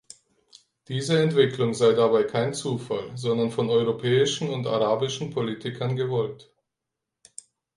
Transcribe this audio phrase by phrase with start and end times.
[0.87, 6.49] Diese Entwicklung sei dabei kein Zufall, sondern von europäischen und arabischen Politikern gewollt.